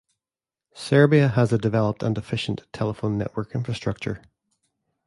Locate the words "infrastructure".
3.53-4.23